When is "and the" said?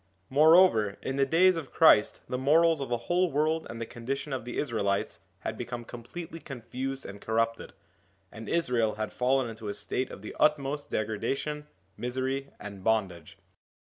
3.69-3.85